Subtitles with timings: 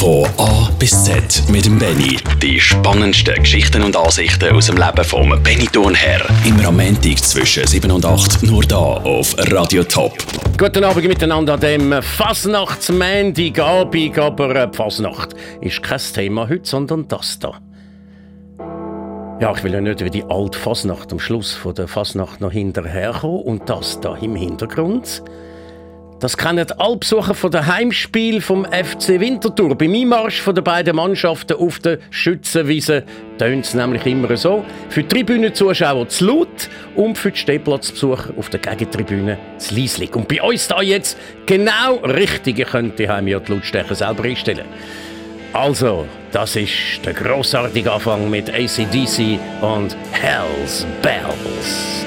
[0.00, 2.16] Von A bis Z mit dem Benny.
[2.42, 6.22] Die spannendsten Geschichten und Ansichten aus dem Leben vom Benny Thurnherr.
[6.46, 10.14] Immer am Montag zwischen 7 und 8 nur da auf Radio Top.
[10.56, 17.38] Guten Abend miteinander an dem Fasnachtsmäntigabend, aber äh, Fasnacht ist kein Thema heute, sondern das
[17.38, 17.60] da.
[19.38, 22.52] Ja, ich will ja nicht wie die alte Fasnacht am Schluss von der Fasnacht noch
[22.52, 25.22] hinterherkommen und das da im Hintergrund.
[26.20, 29.74] Das kennen alle Besucher von der Heimspiel vom FC Winterthur.
[29.74, 33.04] Beim Einmarsch den beiden Mannschaften auf der Schützenwiese
[33.38, 34.62] tönt es nämlich immer so.
[34.90, 40.14] Für die Tribünenzuschauer zu laut und für die Stehplatzbesucher auf der Gegentribüne zu leislich.
[40.14, 42.58] Und bei uns da jetzt genau richtig.
[42.58, 44.66] Ihr könnt die ja die Lautstärke selber einstellen.
[45.54, 52.04] Also, das ist der großartige Anfang mit ACDC und Hell's Bells.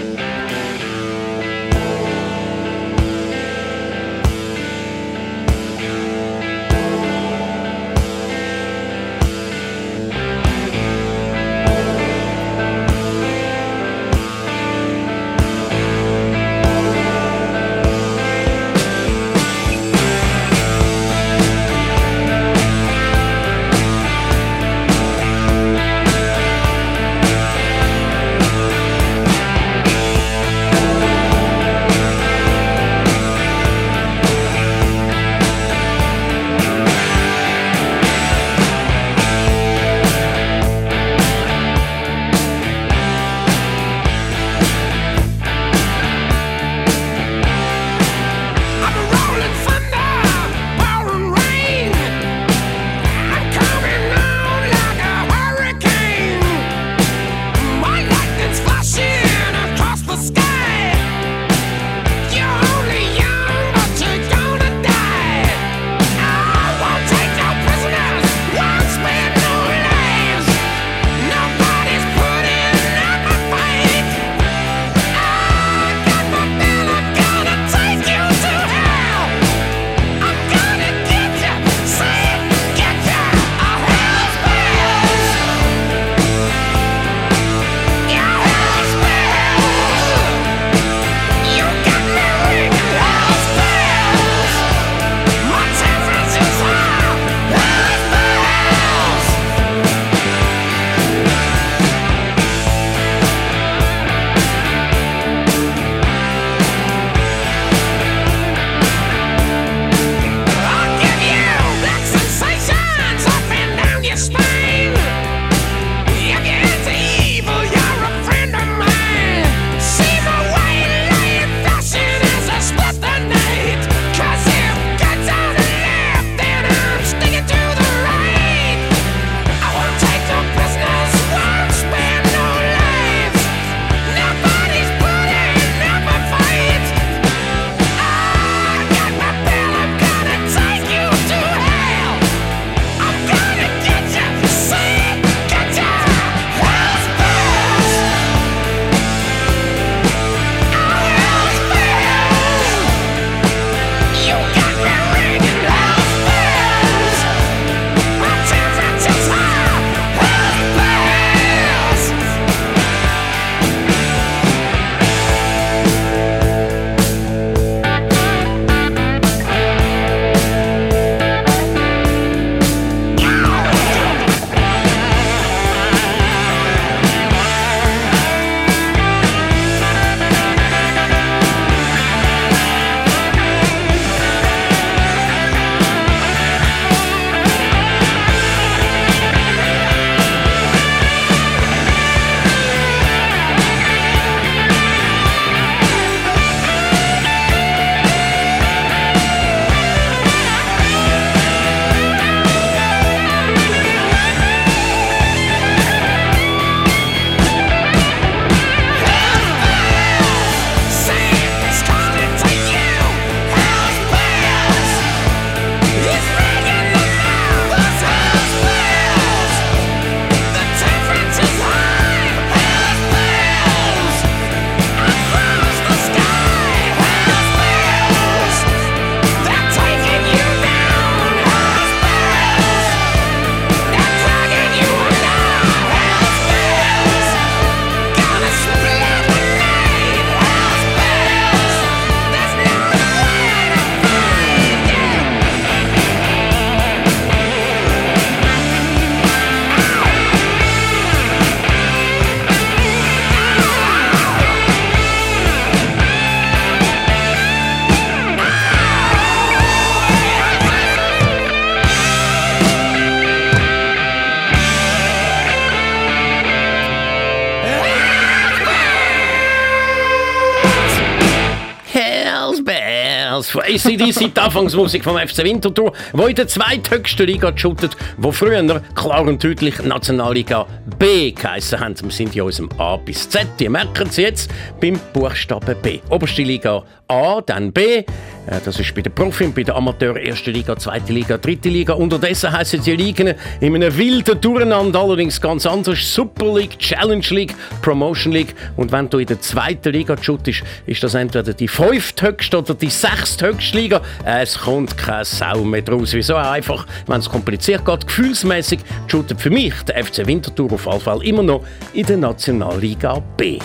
[273.54, 278.82] Von ACDC, die Anfangsmusik vom FC Winterthur, wo in der zweithöchsten Liga shootet, wo früher
[278.96, 280.66] klar und deutlich Nationalliga
[280.98, 281.96] B geheissen haben.
[282.02, 283.48] Wir sind ja unserem A bis Z.
[283.60, 284.50] Die merken Sie jetzt
[284.82, 286.00] beim Buchstaben B.
[286.10, 288.04] Oberste Liga A, dann B.
[288.48, 291.94] Äh, das ist bei den Profi bei der Amateur erste Liga, zweite Liga, dritte Liga.
[291.94, 296.00] Unterdessen heissen die Ligen in einem wilden Durcheinander, allerdings ganz anders.
[296.14, 298.56] Super League, Challenge League, Promotion League.
[298.76, 302.90] Und wenn du in der zweiten Liga shootest, ist das entweder die fünfthöchste oder die
[302.90, 304.02] sechsthöchste Liga.
[304.26, 306.14] Es kommt keine Sau mehr draus.
[306.14, 311.00] Wieso einfach, wenn es kompliziert geht, gefühlsmäßig shootet für mich der FC Winterthur auf jeden
[311.00, 311.64] Fall immer noch
[311.94, 313.60] in der Nationalliga B.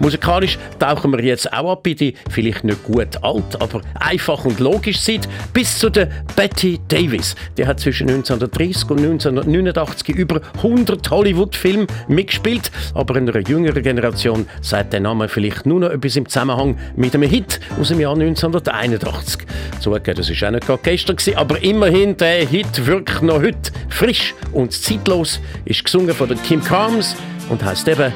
[0.00, 4.60] Musikalisch tauchen wir jetzt auch ab in die vielleicht nicht gut alt, aber einfach und
[4.60, 7.34] logisch Zeit bis zu der Betty Davis.
[7.56, 14.46] Die hat zwischen 1930 und 1989 über 100 Hollywood-Filme mitgespielt, aber in einer jüngeren Generation
[14.60, 18.14] sagt der Name vielleicht nur noch etwas im Zusammenhang mit einem Hit aus dem Jahr
[18.14, 19.42] 1981.
[19.80, 24.34] Zugegeben, das war auch nicht gerade gestern, aber immerhin der Hit wirkt noch heute frisch
[24.52, 27.16] und zeitlos, ist gesungen von Kim Carnes
[27.48, 28.12] und heißt eben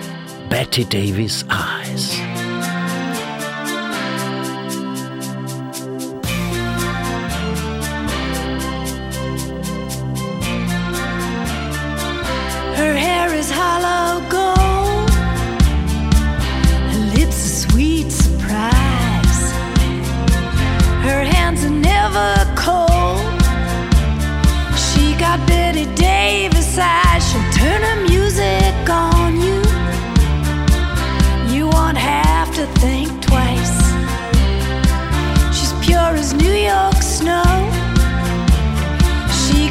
[0.51, 2.17] Betty Davis' eyes.
[12.77, 15.11] Her hair is hollow gold,
[16.91, 19.53] her lips a sweet surprise.
[21.07, 23.23] Her hands are never cold.
[24.77, 27.10] She got Betty Davis eyes.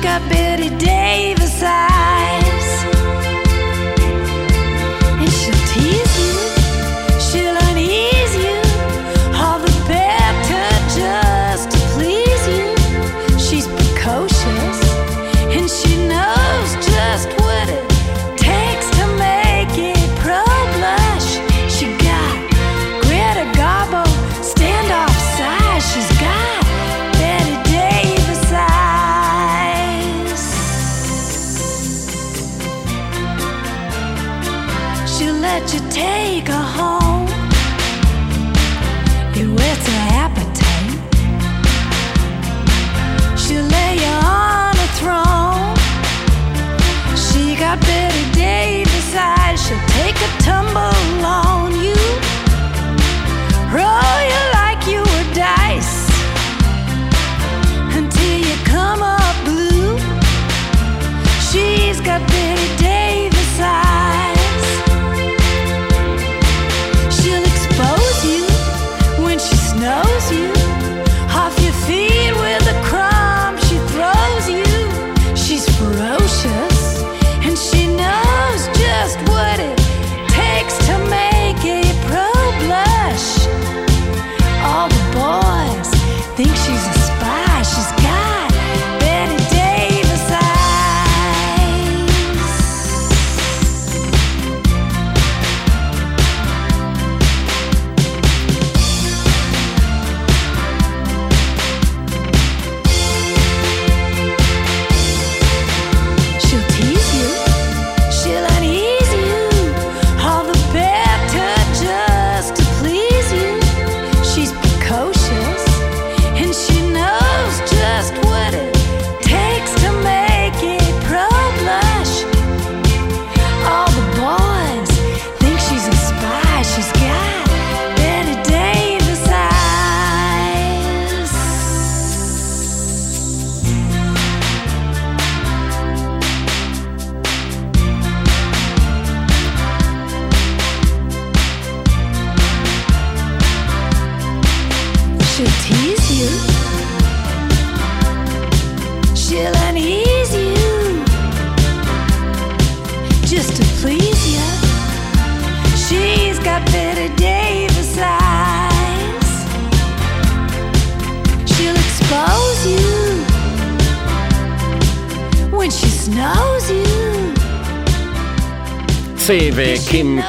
[0.09, 1.88] Got Betty Davis eyes.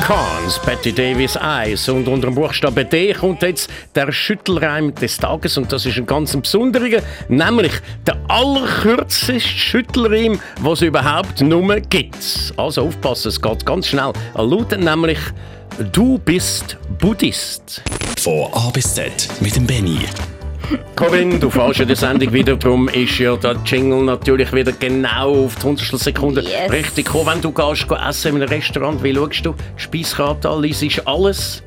[0.00, 1.88] Carnes, Betty Davis Eyes.
[1.88, 5.56] Und unter dem Buchstaben D kommt jetzt der Schüttelreim des Tages.
[5.56, 7.72] Und das ist ein ganz besonderer, nämlich
[8.06, 12.52] der allerkürzeste Schüttelreim, was es überhaupt nur gibt.
[12.56, 14.12] Also aufpassen, es geht ganz schnell.
[14.34, 15.18] Er lautet nämlich
[15.92, 17.82] Du bist Buddhist.
[18.18, 20.00] Von A bis Z mit dem Benny.
[20.96, 25.44] Corinne, du fährst ja die Sendung wieder, darum ist ja der Jingle natürlich wieder genau
[25.44, 26.70] auf die hundertstel Sekunde Yes.
[26.70, 27.26] richtig gekommen.
[27.26, 29.54] Wenn du gehst, gehst essen in einem Restaurant, wie schaust du?
[29.76, 31.62] Speiskarte liest alles?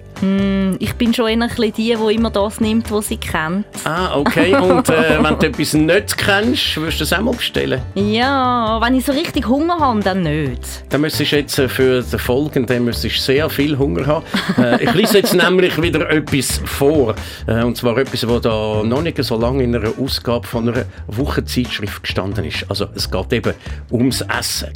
[0.79, 3.65] Ich bin schon eher die, die immer das nimmt, was sie kennt.
[3.83, 4.55] Ah, okay.
[4.55, 7.81] Und äh, wenn du etwas nicht kennst, würdest du es auch mal bestellen?
[7.95, 10.61] Ja, wenn ich so richtig Hunger habe, dann nicht.
[10.89, 14.25] Dann müsstest du jetzt äh, für den folgenden müsstest sehr viel Hunger haben.
[14.57, 17.15] Äh, ich lese jetzt nämlich wieder etwas vor.
[17.45, 20.85] Äh, und zwar etwas, das da noch nicht so lange in einer Ausgabe von einer
[21.07, 22.65] Wochenzeitschrift gestanden ist.
[22.69, 23.53] Also es geht eben
[23.91, 24.71] ums Essen.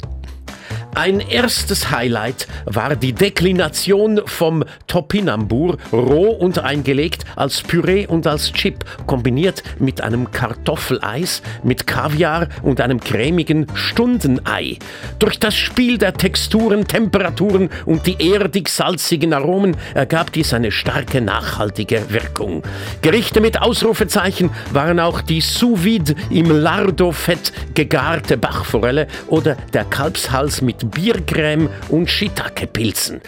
[0.94, 8.52] Ein erstes Highlight war die Deklination vom Topinambur, roh und eingelegt, als Püree und als
[8.52, 14.78] Chip, kombiniert mit einem Kartoffeleis, mit Kaviar und einem cremigen Stundenei.
[15.20, 22.10] Durch das Spiel der Texturen, Temperaturen und die erdig-salzigen Aromen ergab dies eine starke, nachhaltige
[22.10, 22.62] Wirkung.
[23.02, 30.60] Gerichte mit Ausrufezeichen waren auch die sous vide im Lardo-Fett gegarte Bachforelle oder der Kalbshals
[30.60, 33.20] mit Biercreme und Shiitake-Pilzen.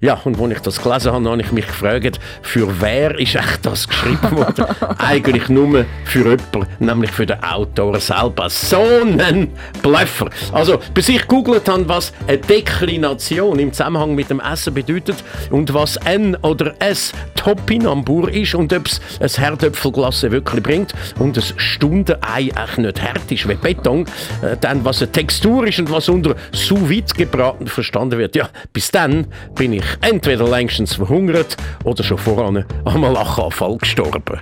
[0.00, 3.64] Ja, und als ich das gelesen habe, habe ich mich gefragt, für wer ist echt
[3.64, 4.66] das geschrieben worden?
[4.98, 8.50] Eigentlich nur für jemanden, nämlich für den Autor selber.
[8.50, 9.48] So ein
[9.82, 10.28] Blöffer.
[10.52, 15.16] Also, bis ich gegoogelt habe, was eine Deklination im Zusammenhang mit dem Essen bedeutet
[15.50, 21.38] und was N oder S Topinambur ist und ob es ein Herdöpfelglasse wirklich bringt und
[21.38, 24.04] ein Stundenei echt nicht hart ist wie Beton,
[24.42, 28.36] äh, dann was eine Textur ist und was unter sous gebraten verstanden wird.
[28.36, 34.40] Ja, bis dann bin ich entweder längstens verhungert oder schon voran am Lachanfall gestorben.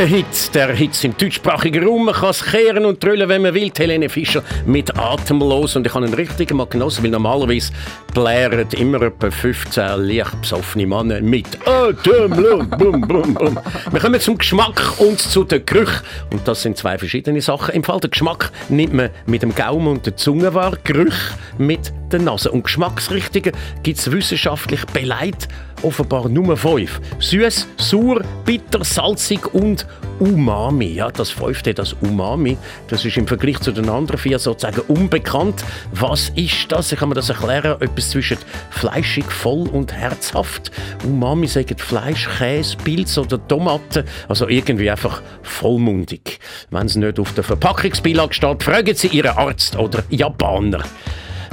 [0.00, 2.06] Der Hit, der Hit im deutschsprachigen Raum.
[2.06, 3.70] Man kann es kehren und trüllen, wenn man will.
[3.76, 5.76] Helene Fischer mit Atemlos.
[5.76, 7.70] Und ich habe einen richtigen Mal genossen, weil normalerweise
[8.14, 12.66] blären immer etwa 15 leicht besoffene Männer mit Atemlos.
[12.78, 13.60] Bum, bum, bum.
[13.90, 16.00] Wir kommen zum Geschmack und zu den Gerüchen.
[16.30, 17.74] Und das sind zwei verschiedene Sachen.
[17.74, 21.92] Im Fall der Geschmack nimmt man mit dem Gaumen und der Zunge wahr, Gerüche mit
[22.10, 22.50] der Nase.
[22.50, 23.52] Und Geschmacksrichtungen
[23.82, 25.48] gibt es wissenschaftlich beleidigt
[25.82, 27.00] offenbar nur fünf.
[27.18, 29.86] Süß, sauer, bitter, salzig und
[30.18, 30.86] Umami.
[30.86, 32.58] Ja, das fünfte, das Umami,
[32.88, 35.64] das ist im Vergleich zu den anderen vier sozusagen unbekannt.
[35.92, 36.92] Was ist das?
[36.92, 37.80] Ich kann mir das erklären.
[37.80, 38.38] Etwas zwischen
[38.70, 40.70] fleischig, voll und herzhaft.
[41.04, 44.04] Umami sagen Fleisch, Käse, Pilz oder Tomaten.
[44.28, 46.38] Also irgendwie einfach vollmundig.
[46.70, 50.84] Wenn es nicht auf der Verpackungsbeilage steht, fragen Sie Ihren Arzt oder Japaner.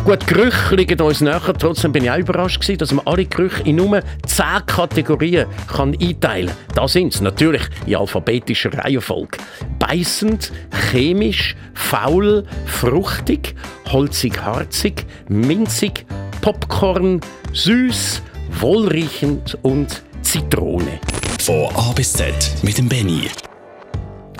[0.07, 1.41] Gut, Gerüche liegen uns näher.
[1.59, 5.97] Trotzdem bin ich auch überrascht, gewesen, dass man alle Gerüche in nur 10 Kategorien kann
[6.01, 6.75] einteilen kann.
[6.75, 9.37] Da sind es natürlich in alphabetischer Reihenfolge.
[9.79, 10.53] Beißend,
[10.91, 13.53] chemisch, faul, fruchtig,
[13.91, 16.05] holzig-harzig, minzig,
[16.39, 17.19] Popcorn,
[17.51, 18.21] süß,
[18.61, 21.01] wohlriechend und Zitrone.
[21.41, 23.27] Von A bis Z mit dem Benny.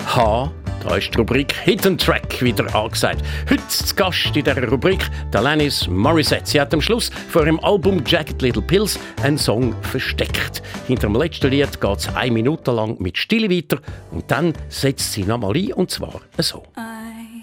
[0.06, 0.50] H
[0.82, 3.22] da ist die Rubrik Hidden Track wieder angesagt.
[3.50, 6.46] Heute zu Gast in dieser Rubrik Alanis Morissette.
[6.46, 10.62] Sie hat am Schluss vor ihrem Album Jagged Little Pills einen Song versteckt.
[10.86, 13.78] Hinter dem letzten Lied geht es eine Minute lang mit Stille weiter
[14.10, 16.62] und dann setzt sie nochmal ein und zwar so.
[16.76, 17.42] I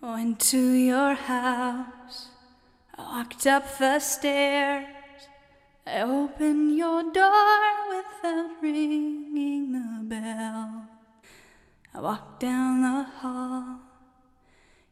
[0.00, 2.28] went to your house,
[2.96, 4.84] walked up the stairs,
[5.86, 7.32] I opened your door
[7.90, 10.91] without ringing the bell.
[11.94, 13.80] I walked down the hall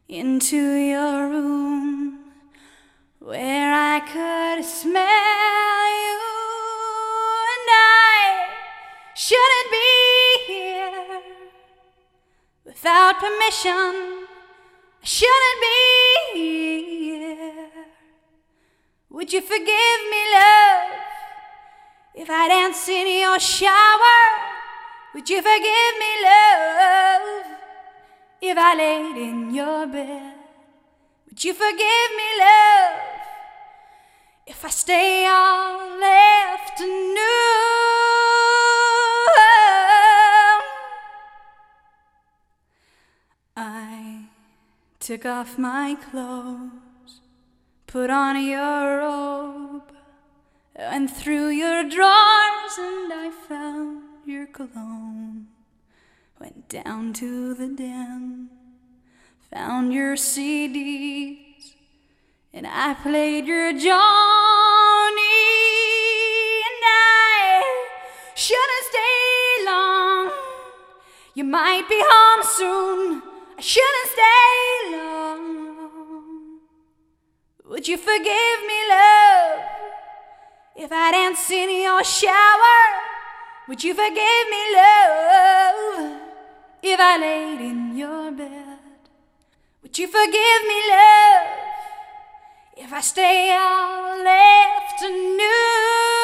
[0.07, 2.19] into your room
[3.17, 6.19] where I could smell you,
[7.53, 8.45] and I
[9.15, 11.21] shouldn't be here
[12.65, 14.27] without permission.
[15.01, 17.69] I shouldn't be here.
[19.09, 20.91] Would you forgive me, love,
[22.13, 24.60] if I dance in your shower?
[25.13, 27.45] Would you forgive me, love,
[28.41, 30.35] if I laid in your bed?
[31.27, 32.99] Would you forgive me, love,
[34.47, 37.17] if I stay all afternoon?
[43.57, 44.27] I
[45.01, 47.19] took off my clothes,
[47.85, 49.91] put on your robe,
[50.73, 55.47] and through your drawers, and I found your cologne.
[56.39, 58.49] Went down to the den,
[59.51, 61.75] found your CDs,
[62.53, 63.91] and I played your Johnny.
[66.67, 67.63] And I
[68.35, 70.31] shouldn't stay long.
[71.35, 73.21] You might be home soon.
[73.57, 76.59] I shouldn't stay long.
[77.65, 79.59] Would you forgive me, love,
[80.75, 83.10] if I dance in your shower?
[83.71, 86.19] Would you forgive me, love,
[86.83, 88.79] if I laid in your bed?
[89.81, 91.47] Would you forgive me, love,
[92.75, 96.20] if I stay out all afternoon?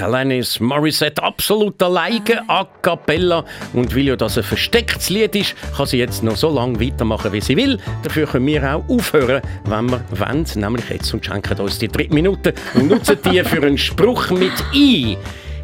[0.00, 3.44] Alanis Morissette absolut alleine a cappella.
[3.72, 7.32] Und weil ja das ein verstecktes Lied ist, kann sie jetzt noch so lange weitermachen,
[7.32, 7.78] wie sie will.
[8.02, 10.46] Dafür können wir auch aufhören, wenn wir wollen.
[10.54, 14.52] Nämlich jetzt und schenken uns die dritte Minute und nutzen die für einen Spruch mit
[14.74, 15.16] I.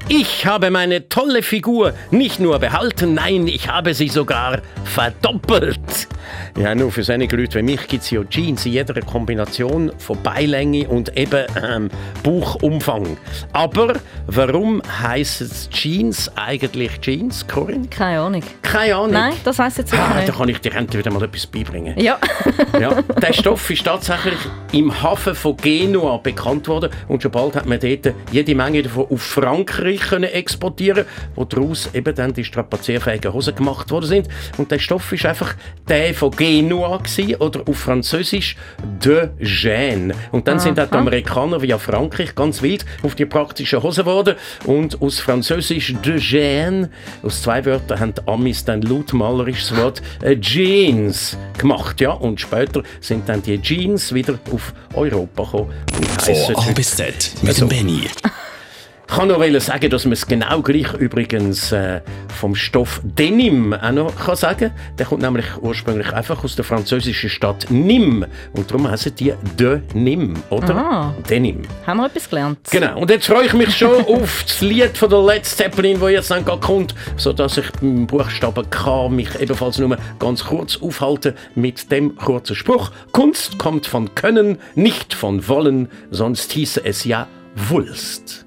[0.09, 6.09] Ich habe meine tolle Figur nicht nur behalten, nein, ich habe sie sogar verdoppelt.
[6.59, 10.23] Ja, nur für solche Leute wie mich gibt es ja Jeans in jeder Kombination von
[10.23, 11.91] Beilänge und eben ähm,
[12.23, 13.17] Bauchumfang.
[13.53, 13.95] Aber
[14.27, 17.87] warum heißen Jeans eigentlich Jeans, Corinne?
[17.89, 18.43] Keine Ahnung.
[18.63, 19.13] Keine Ahnung.
[19.13, 20.39] Nein, das heisst jetzt Ah, wirklich da nicht.
[20.39, 21.99] kann ich dir endlich wieder mal etwas beibringen.
[21.99, 22.19] Ja.
[22.81, 24.39] Ja, der Stoff ist tatsächlich
[24.73, 29.07] im Hafen von Genua bekannt worden und schon bald hat man dort jede Menge davon
[29.11, 31.05] auf Frankreich können exportieren,
[31.37, 34.29] wo daraus eben dann die strapazierfähigen Hosen gemacht worden sind.
[34.57, 35.55] Und der Stoff ist einfach
[35.89, 38.57] der von Genua gewesen, oder auf Französisch
[39.03, 40.15] de Gênes.
[40.33, 44.37] Und dann sind auch die Amerikaner via Frankreich ganz wild auf die praktischen Hosen geworden
[44.65, 46.89] und aus Französisch de Gênes,
[47.23, 52.11] aus zwei Wörtern haben die Amis dann lautmalerisch das Wort äh, Jeans gemacht, ja.
[52.13, 55.71] Und später sind dann die Jeans wieder auf Europa gekommen
[56.19, 58.03] Von A bis Z mit Also- dem Benny.
[59.15, 62.01] Ich kann noch sagen, dass man es genau gleich übrigens äh,
[62.37, 67.31] vom Stoff Denim auch noch kann sagen Der kommt nämlich ursprünglich einfach aus der französischen
[67.31, 68.27] Stadt Nîmes.
[68.55, 70.75] Und darum heissen die De Nîmes, oder?
[70.75, 71.15] Aha.
[71.31, 71.63] Denim.
[71.87, 72.59] Haben wir etwas gelernt.
[72.73, 72.99] Genau.
[72.99, 76.31] Und jetzt freue ich mich schon auf das Lied von der Led Zeppelin, das jetzt
[76.33, 81.93] dann gerade kommt, sodass ich beim Buchstaben K mich ebenfalls nur ganz kurz aufhalte mit
[81.93, 82.91] dem kurzen Spruch.
[83.13, 88.45] Kunst kommt von Können, nicht von Wollen, sonst hieße es ja Wulst.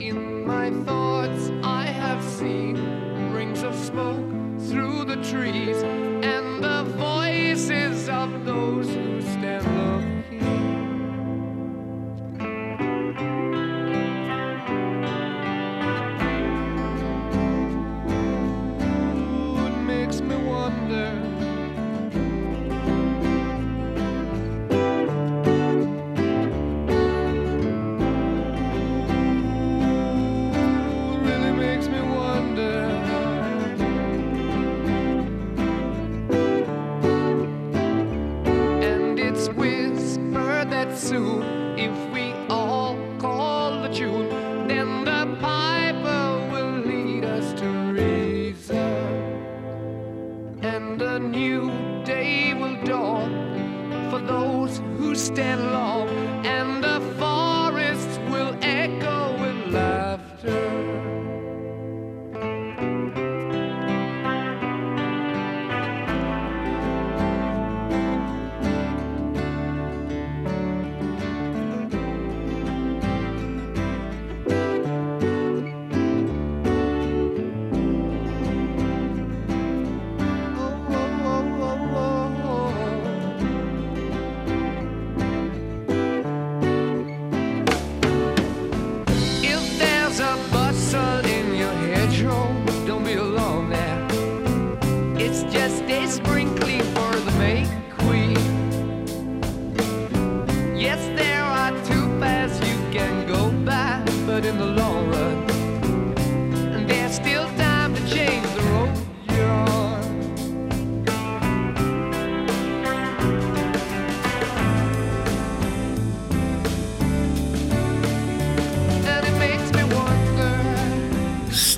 [0.00, 1.50] In my thoughts.
[1.62, 2.76] I have seen
[3.34, 4.24] rings of smoke
[4.58, 6.09] through the trees.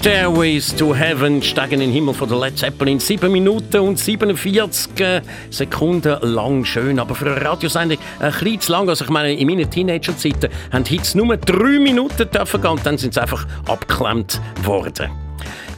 [0.03, 2.99] Stairways to Heaven steigen in den Himmel von der Led Zeppelin.
[2.99, 8.73] 7 Minuten und 47 äh, Sekunden lang schön, aber für eine Radiosendung ein bisschen zu
[8.73, 8.89] lang.
[8.89, 13.15] Also ich meine, in meinen Teenagerzeiten haben Hits nur 3 Minuten gehen und dann sind
[13.15, 15.09] sie einfach abgeklemmt worden.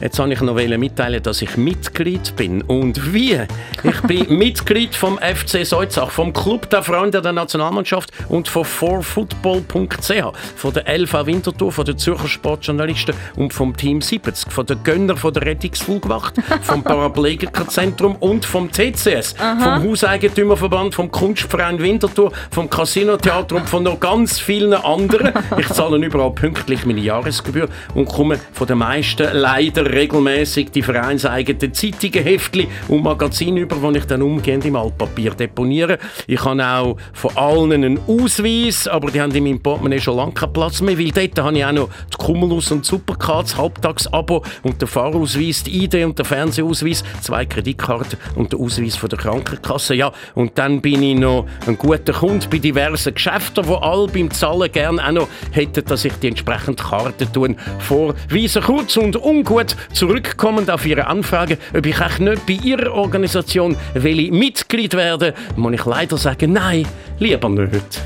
[0.01, 2.61] Jetzt wollte ich noch mitteilen, dass ich Mitglied bin.
[2.63, 3.39] Und wie?
[3.83, 10.11] Ich bin Mitglied vom FC Salzach, vom Club der Freunde der Nationalmannschaft und von forfootball.ch,
[10.55, 15.15] von der LV Winterthur, von den Zürcher Sportjournalisten und vom Team 70, von den Gönner
[15.15, 23.15] von der Rettungsflugwacht, vom Paraplegikerzentrum und vom TCS, vom Hauseigentümerverband, vom Kunstverein Winterthur, vom Casino
[23.15, 25.31] Theater und von noch ganz vielen anderen.
[25.57, 31.73] Ich zahle überall pünktlich meine Jahresgebühr und komme von den meisten leider regelmäßig die vereinseigenen
[31.73, 35.97] Zeitungen, Heftli und Magazine über, die ich dann umgehend im Altpapier deponiere.
[36.27, 40.33] Ich habe auch von allen einen Ausweis, aber die haben in meinem Portemonnaie schon lange
[40.33, 44.43] keinen Platz mehr, weil dort habe ich auch noch die Cumulus und Supercard, das Halbtagsabo
[44.63, 49.19] und den Fahrausweis, die ID und den Fernsehausweis, zwei Kreditkarten und den Ausweis von der
[49.19, 49.95] Krankenkasse.
[49.95, 54.31] Ja, und dann bin ich noch ein guter Kunde bei diversen Geschäften, wo alle beim
[54.31, 58.61] Zahlen gerne auch noch hätten, dass ich die entsprechende Karte tun vorweise.
[58.61, 64.31] Kurz und ungut zurückkommend auf Ihre Anfrage, ob ich auch nicht bei Ihrer Organisation will
[64.31, 66.87] Mitglied werden, muss ich leider sagen, nein,
[67.19, 68.01] lieber nicht.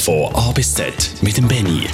[0.00, 1.86] Von A bis Z mit dem Benny.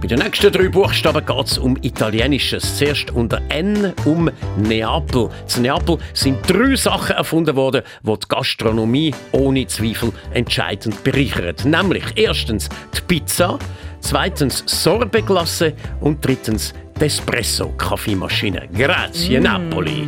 [0.00, 2.78] Bei den nächsten drei Buchstaben geht es um Italienisches.
[2.78, 5.28] Zuerst unter N um Neapel.
[5.46, 11.54] Zu Neapel sind drei Sachen erfunden worden, die die Gastronomie ohne Zweifel entscheidend bereichern.
[11.64, 13.58] Nämlich erstens die Pizza,
[14.00, 18.68] zweitens Sorbeglasse und drittens Espresso-Kaffeemaschine.
[18.76, 20.06] Grazie, Napoli.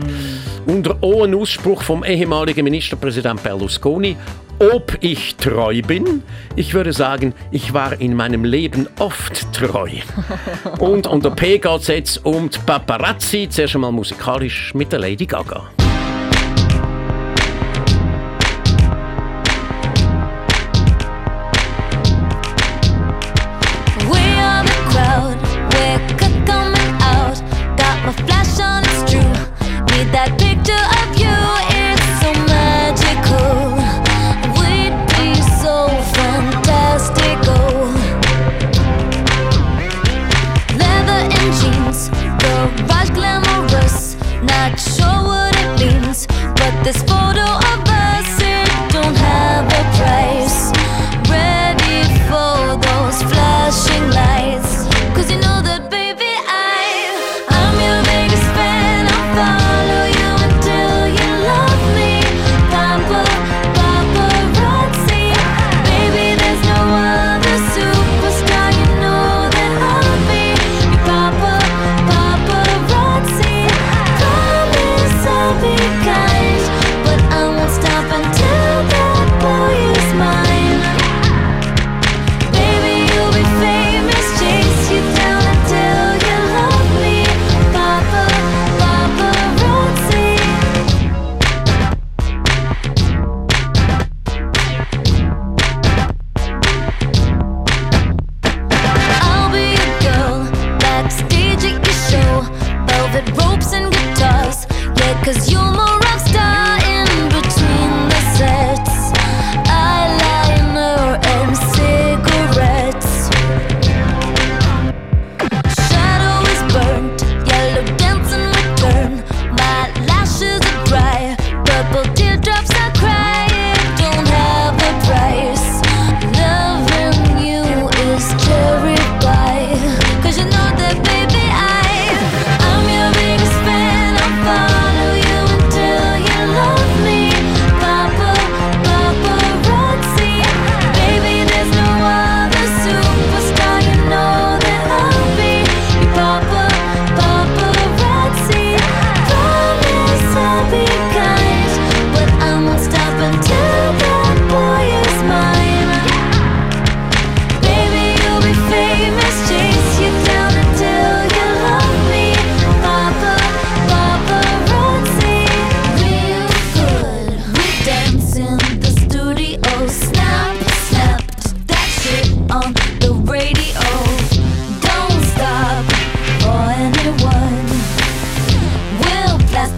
[0.67, 4.17] Unter ein Ausspruch vom ehemaligen Ministerpräsident Berlusconi.
[4.59, 6.23] Ob ich treu bin?
[6.55, 9.91] Ich würde sagen, ich war in meinem Leben oft treu.
[10.79, 15.27] Und unter P geht es jetzt um die Paparazzi, zuerst einmal musikalisch mit der Lady
[15.27, 15.71] Gaga.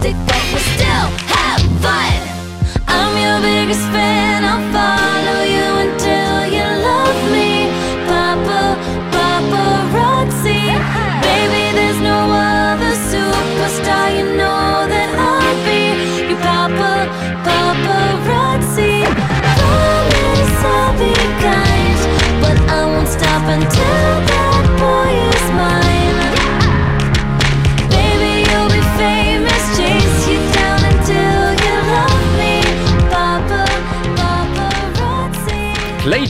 [0.04, 2.84] optimistic, but we still have fun.
[2.86, 4.43] I'm your biggest fan.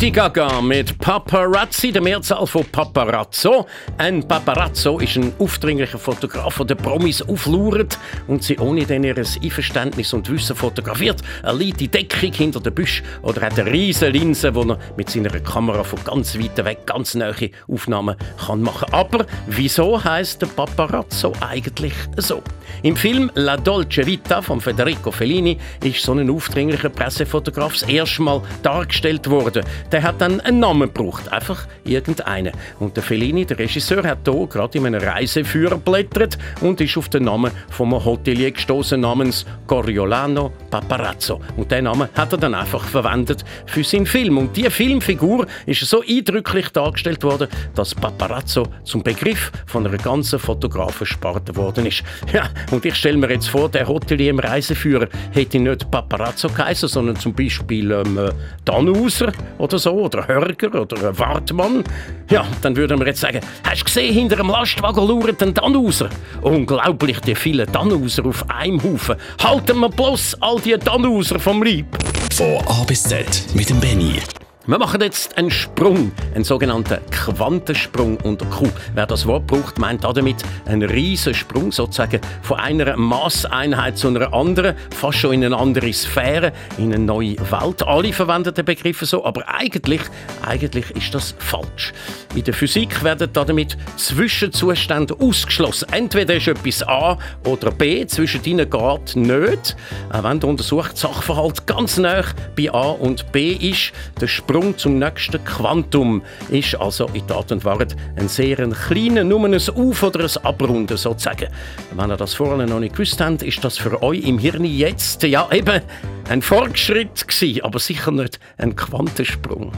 [0.04, 3.64] Lady Gaga mit Paparazzi, der Mehrzahl von Paparazzo.
[3.96, 10.12] Ein Paparazzo ist ein aufdringlicher Fotograf, der Promis auflauert und sie ohne dann ihr Einverständnis
[10.12, 11.22] und Wissen fotografiert.
[11.42, 15.08] Er liegt in Deckung hinter dem Büsch oder hat eine riesige Linse, wo er mit
[15.08, 20.48] seiner Kamera von ganz weit weg ganz nahe Aufnahmen kann machen Aber wieso heißt der
[20.48, 22.42] Paparazzo eigentlich so?
[22.82, 28.20] Im Film La Dolce Vita von Federico Fellini ist so ein aufdringlicher Pressefotograf das erste
[28.20, 29.64] Mal dargestellt worden.
[29.94, 32.50] Der hat dann einen Namen gebraucht, einfach irgendeinen.
[32.80, 37.08] Und der Fellini, der Regisseur, hat hier gerade in einem Reiseführer blättert und ist auf
[37.08, 41.40] den Namen einem Hotelier gestoßen namens Coriolano Paparazzo.
[41.56, 44.36] Und den Namen hat er dann einfach verwendet für seinen Film.
[44.36, 50.40] Und diese Filmfigur ist so eindrücklich dargestellt worden, dass Paparazzo zum Begriff von einer ganzen
[50.40, 52.02] Fotografensparte geworden ist.
[52.32, 56.88] Ja, und ich stelle mir jetzt vor, der Hotelier im Reiseführer hätte nicht Paparazzo geheißen,
[56.88, 58.18] sondern zum Beispiel ähm,
[58.64, 61.84] Dannhauser oder so, oder Hörger oder Wartmann.
[62.30, 66.08] Ja, dann würden wir jetzt sagen, hast du gesehen, hinter dem Lastwagen lauert ein Dannhauser?
[66.42, 69.16] Unglaublich, die vielen Dannhauser auf einem Haufen.
[69.42, 71.86] Halten wir bloß all die Dannhauser vom Leib.
[72.32, 74.20] Von A bis Z mit dem Benny.
[74.66, 78.66] Wir machen jetzt einen Sprung, einen sogenannten Quantensprung unter Q.
[78.94, 84.32] Wer das Wort braucht, meint damit einen riesen Sprung sozusagen von einer Maßeinheit zu einer
[84.32, 87.82] anderen, fast schon in eine andere Sphäre, in eine neue Welt.
[87.82, 90.00] Alle verwenden den Begriff so, aber eigentlich,
[90.40, 91.92] eigentlich ist das falsch.
[92.34, 95.88] In der Physik werden damit Zwischenzustände ausgeschlossen.
[95.92, 99.76] Entweder ist etwas A oder B, zwischen ihnen geht nicht.
[100.10, 102.24] Auch wenn der untersuchte Sachverhalt ganz nah
[102.56, 107.50] bei A und B ist, der Sprung Sprung zum nächsten Quantum ist also in Tat
[107.50, 111.48] und Wahrheit ein sehr kleiner, nur ein Auf- oder ein Abrunden sozusagen.
[111.96, 115.24] Wenn ihr das vorne noch nicht gewusst habt, ist das für euch im Hirn jetzt
[115.24, 115.80] ja eben
[116.28, 119.72] ein Fortschritt gewesen, aber sicher nicht ein Quantensprung.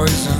[0.00, 0.39] Poison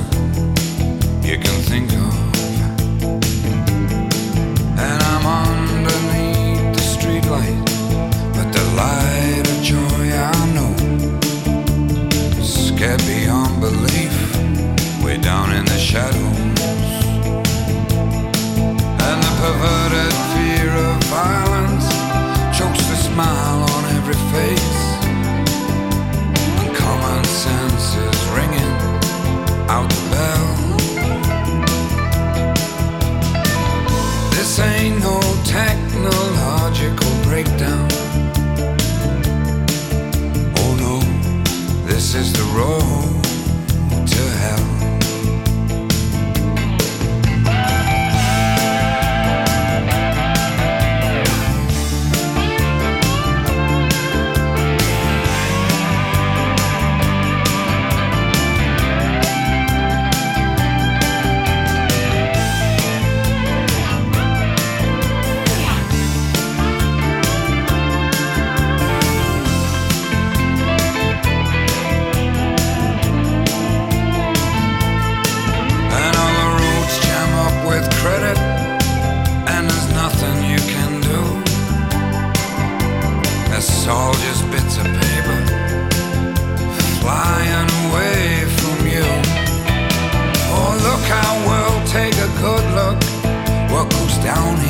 [94.35, 94.70] down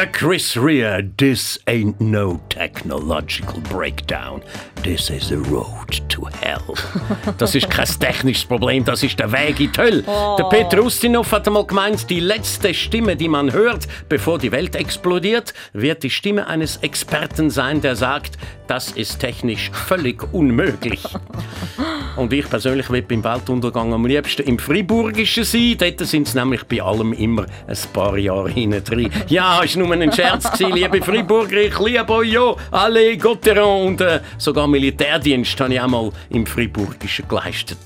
[0.00, 0.12] Mr.
[0.14, 4.42] Chris Rea, this ain't no technological breakdown.
[4.82, 6.62] This is the road to hell.
[7.38, 10.04] Das ist kein technisches Problem, das ist der Weg in die Hölle.
[10.06, 10.36] Oh.
[10.38, 14.74] Der Peter Ustinov hat einmal gemeint, die letzte Stimme, die man hört, bevor die Welt
[14.76, 21.02] explodiert, wird die Stimme eines Experten sein, der sagt, das ist technisch völlig unmöglich.
[22.16, 25.76] Und ich persönlich will beim Weltuntergang am liebsten im Friburgischen sein.
[25.78, 29.10] Dort sind es nämlich bei allem immer ein paar Jahre hinten drin.
[29.28, 31.56] Ja, ist nur ein Scherz liebe Friburger.
[31.56, 32.54] Ich liebe euch ja.
[32.70, 37.78] Alle, Gotteron und äh, sogar Militärdienst habe ich auch mal im Friburgischen geleistet.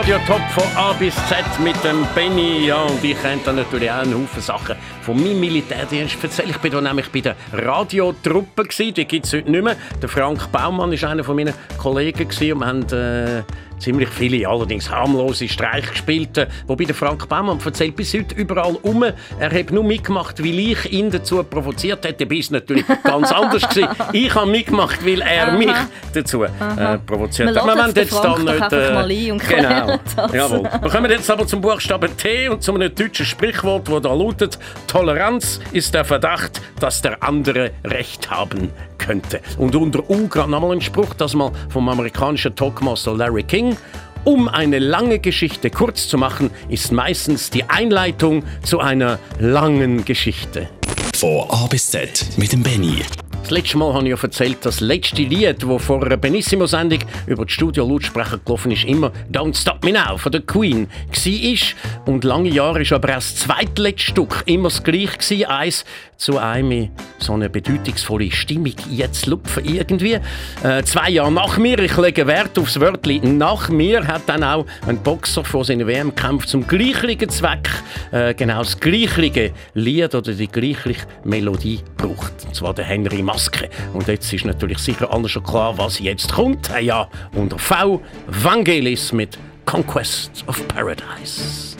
[0.00, 2.68] Radiotop von A bis Z mit dem Benny.
[2.68, 6.48] Ja, und ich kenne da natürlich auch einen Haufen Sachen von meinem Militärdienst erzählen.
[6.48, 8.64] Ich bin da nämlich bei der Radiotruppe.
[8.78, 9.76] Die gibt es heute nicht mehr.
[10.00, 13.42] Der Frank Baumann ist einer von meinen Kollegen gewesen und wir haben äh,
[13.80, 16.36] ziemlich viele, allerdings harmlose Streiche gespielt.
[16.36, 19.02] Äh, Wobei der Frank Baumann erzählt bis heute überall um.
[19.02, 22.24] Er hat nur mitgemacht, weil ich ihn dazu provoziert hätte.
[22.24, 23.88] Dabei ist natürlich ganz anders gewesen.
[24.12, 25.70] Ich habe mitgemacht, weil er mich
[26.12, 26.50] dazu äh,
[27.06, 27.66] provoziert Wir hat.
[27.66, 28.12] lassen wollen jetzt
[28.92, 29.98] mal ein und genau.
[30.16, 30.32] das.
[30.32, 30.62] Jawohl.
[30.64, 34.58] Wir kommen jetzt aber zum Buchstaben T und zu einem deutschen Sprichwort, wo da lautet:
[34.86, 38.70] Toleranz ist der Verdacht, dass der andere Recht haben
[39.00, 39.40] könnte.
[39.58, 43.76] Und unter U gerade nochmal ein Spruch, das mal vom amerikanischen Talkmaster Larry King.
[44.24, 50.68] Um eine lange Geschichte kurz zu machen, ist meistens die Einleitung zu einer langen Geschichte.
[51.14, 53.02] Von A bis Z mit dem Benny.
[53.42, 57.44] Das letzte Mal habe ich ja erzählt, das letzte Lied, das vor einer Benissimo-Sendung über
[57.46, 62.04] die Studio-Lautsprecher gelaufen ist, immer «Don't Stop Me Now» von der Queen war.
[62.06, 65.48] Und lange Jahre ist aber auch das zweitletzte Stück immer das gleiche.
[65.48, 65.84] Eins
[66.20, 70.18] zu einem in so eine bedeutungsvolle Stimmung jetzt lupfen irgendwie.
[70.62, 74.66] Äh, zwei Jahre nach mir, ich lege Wert aufs Wörtchen «nach mir», hat dann auch
[74.86, 77.70] ein Boxer vor seinem WM-Kampf zum gleichen Zweck
[78.12, 82.32] äh, genau das gleiche Lied oder die gleiche Melodie gebraucht.
[82.46, 83.70] Und zwar der Henry Maske.
[83.94, 86.70] Und jetzt ist natürlich sicher allen schon klar, was jetzt kommt.
[86.70, 91.76] Äh, Ja, unter V, Vangelis mit Conquest of Paradise.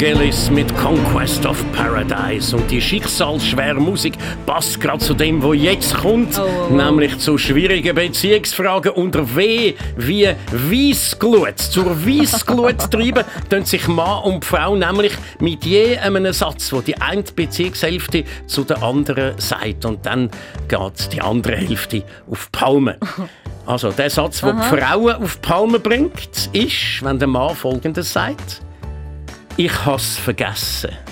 [0.00, 4.14] Vangelis mit Conquest of Paradise und die schicksalsschwere Musik
[4.46, 6.74] passt gerade zu dem, wo jetzt kommt, Oh, oh, oh.
[6.74, 11.58] nämlich zu schwierigen Beziehungsfragen unter W wie Weissglut.
[11.58, 16.98] Zur Weissglut treiben tun sich Mann und Frau nämlich mit je einem Satz, wo die
[16.98, 20.30] eine Beziehungshälfte zu der anderen sagt und dann
[20.66, 22.96] geht die andere Hälfte auf Palme.
[23.66, 28.62] Also der Satz, der Frauen auf Palme bringt, ist, wenn der Mann Folgendes sagt:
[29.62, 31.09] Ich has vergessen.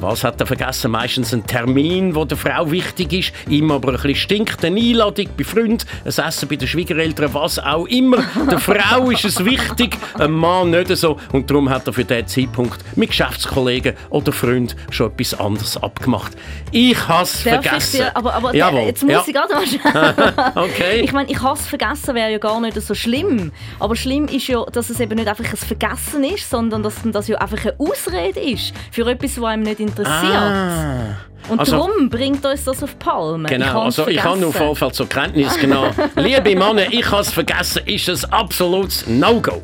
[0.00, 0.90] Was hat er vergessen?
[0.90, 5.28] Meistens ein Termin, wo der Frau wichtig ist, ihm aber ein bisschen stinkt, eine Einladung
[5.36, 8.18] bei Freunden, ein Essen bei den Schwiegereltern, was auch immer.
[8.50, 11.18] Der Frau ist es wichtig, einem Mann nicht so.
[11.32, 16.32] Und darum hat er für diesen Zeitpunkt mit Geschäftskollegen oder Freunden schon etwas anderes abgemacht.
[16.70, 17.96] Ich has Darf ich vergessen.
[17.98, 18.82] dir, aber aber Jawohl.
[18.82, 19.24] jetzt muss ja.
[19.26, 19.54] ich gerade
[20.54, 20.64] mal.
[20.64, 21.00] Okay.
[21.00, 23.52] Ich meine, ich habe es vergessen, wäre ja gar nicht so schlimm.
[23.78, 27.28] Aber schlimm ist ja, dass es eben nicht einfach ein Vergessen ist, sondern dass das
[27.28, 30.32] ja einfach eine Ausrede ist für etwas, was einem nicht interessiert.
[30.32, 31.16] Ah.
[31.48, 33.48] Und Also- darum bringt uns das auf Palme.
[33.48, 34.52] Genau, hab's also ich habe nur.
[34.52, 35.92] Vorfall zur Kenntnis genommen.
[36.16, 39.62] Liebe Männer, ich habe es vergessen, ist ein absolutes No-Go.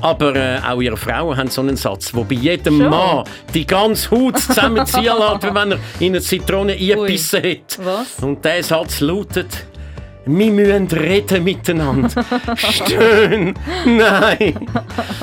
[0.00, 2.90] Aber äh, auch ihre Frauen haben so einen Satz, wo bei jedem Schon?
[2.90, 3.24] Mann
[3.54, 7.78] die ganze Haut zusammenziehen lässt, wie wenn er in eine Zitrone eingebissen hat.
[7.84, 8.18] Was?
[8.24, 9.46] Und der Satz lautet,
[10.24, 12.24] wir müssen reden miteinander.
[12.56, 13.54] Stöhn.
[13.84, 14.68] Nein.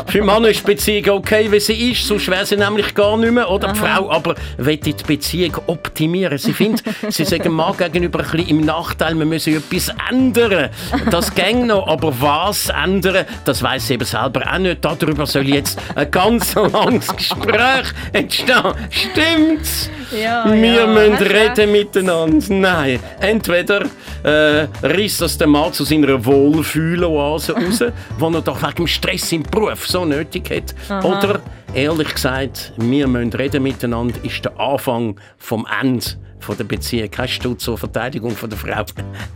[0.07, 3.31] Für Männer ist die Beziehung okay, wie sie ist, sonst wäre sie nämlich gar nicht
[3.31, 3.49] mehr.
[3.49, 6.37] Oder die Frau aber will die Beziehung optimieren.
[6.37, 10.69] Sie findet, sie sagen dem Mann gegenüber ein bisschen im Nachteil, wir müssen etwas ändern.
[11.09, 14.83] Das ging noch, aber was ändern, das weiß sie eben selber auch nicht.
[14.83, 18.73] Darüber soll jetzt ein ganz langes Gespräch entstehen.
[18.89, 19.89] Stimmt's?
[20.11, 22.45] Ja, Wir ja, müssen reden miteinander.
[22.49, 22.99] Nein.
[23.19, 23.83] Entweder
[24.23, 29.31] äh, reißt das der Mann zu seiner Wohlfühloase raus, die er doch wegen dem Stress
[29.31, 31.03] im Beruf so nötig hat.
[31.03, 31.41] Oder,
[31.73, 36.05] ehrlich gesagt, wir müssen reden miteinander, ist der Anfang vom Ende
[36.39, 37.09] von der Beziehung.
[37.17, 38.83] Hast du zur Verteidigung von der Frau?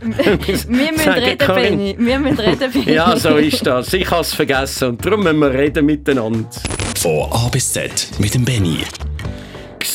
[0.00, 1.78] Wir müssen reden, Karin?
[1.78, 1.96] Benni.
[1.98, 2.92] Wir müssen reden, Benni.
[2.92, 3.92] Ja, so ist das.
[3.92, 6.48] Ich habe es vergessen und darum müssen wir reden miteinander.
[6.98, 8.78] Von A bis Z mit dem Benny.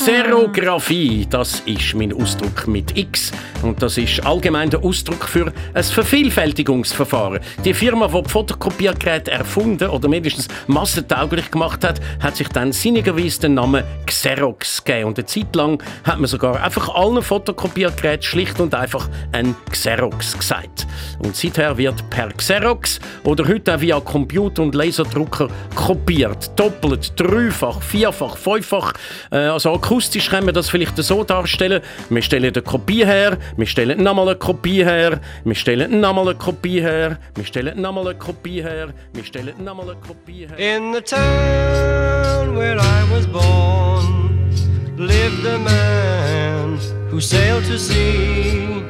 [0.01, 3.33] Xerographie, das ist mein Ausdruck mit X.
[3.61, 7.41] Und das ist allgemein der Ausdruck für ein Vervielfältigungsverfahren.
[7.65, 13.41] Die Firma, die die Fotokopiergeräte erfunden oder mindestens massentauglich gemacht hat, hat sich dann sinnigerweise
[13.41, 15.09] den Namen Xerox gegeben.
[15.09, 20.37] Und eine Zeit lang hat man sogar einfach allen Fotokopiergeräten schlicht und einfach ein Xerox
[20.37, 20.87] gesagt.
[21.19, 26.57] Und seither wird per Xerox oder heute auch via Computer und Laserdrucker kopiert.
[26.57, 28.93] Doppelt, dreifach, vierfach, fünffach.
[29.31, 31.81] Äh, also akustisch können wir das vielleicht so darstellen.
[32.11, 36.37] Wir stellen eine Kopie her, wir stellen nochmal eine Kopie her, wir stellen nochmal eine
[36.37, 40.59] Kopie her, wir stellen nochmal eine Kopie her, wir stellen nochmal eine Kopie her.
[40.59, 44.51] In the town where I was born
[44.95, 46.77] lived a man
[47.09, 48.83] who sailed to sea,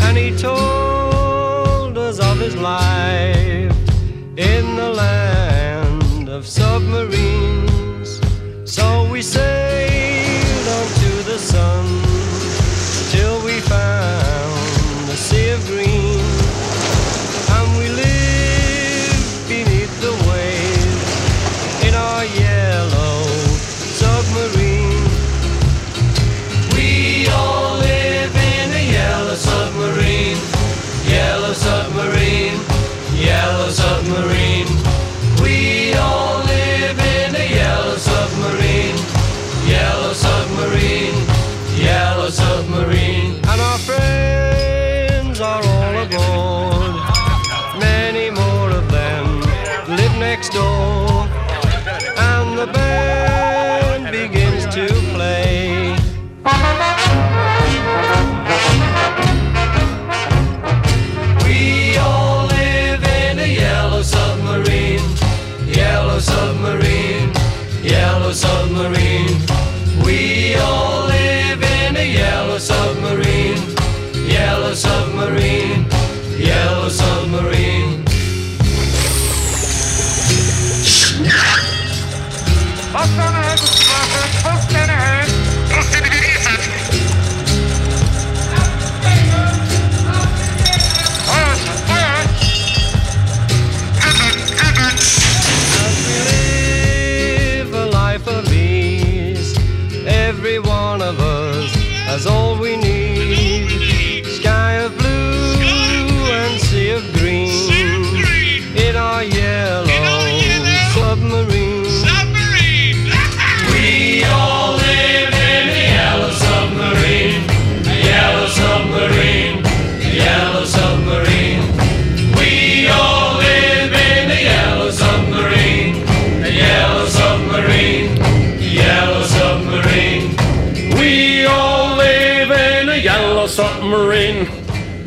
[0.00, 3.72] and he told us of his life
[4.36, 8.20] in the land of submarines.
[8.64, 9.93] So we sailed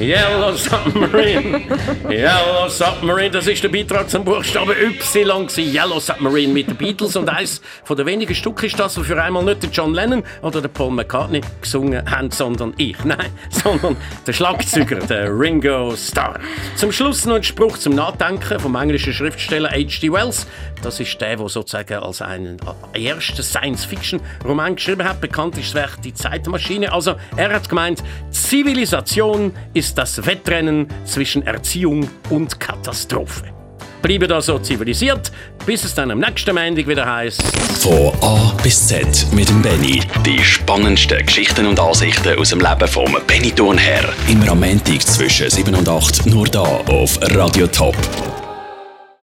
[0.08, 1.66] Yellow Submarine.
[2.10, 5.50] Yellow Submarine, das ist der Beitrag zum Buchstaben Y.
[5.58, 7.18] Yellow Submarine mit den Beatles.
[7.18, 10.24] Und eins von den wenigen Stück ist das, wo für einmal nicht der John Lennon
[10.44, 12.96] oder der Paul McCartney gesungen haben, sondern ich.
[13.04, 16.40] Nein, sondern der Schlagzeuger, der Ringo Starr.
[16.78, 20.10] Zum Schluss noch ein Spruch zum Nachdenken vom englischen Schriftsteller H.G.
[20.10, 20.48] Wells.
[20.82, 22.58] Das ist der, der sozusagen als einen
[22.94, 25.22] ersten Science-Fiction-Roman geschrieben hat.
[25.22, 26.92] Bekannt ist das Werk Die Zeitmaschine.
[26.92, 33.58] Also, er hat gemeint, Zivilisation ist das Wettrennen zwischen Erziehung und Katastrophe.
[34.02, 35.32] Bleiben also zivilisiert,
[35.66, 37.42] bis es dann am nächsten Montag wieder heißt.
[37.80, 40.02] Von A bis Z mit dem Benny.
[40.26, 44.08] Die spannendsten Geschichten und Ansichten aus dem Leben vom Benny Thurnherr.
[44.30, 47.96] Am Montag zwischen 7 und 8 nur da auf Radio Top.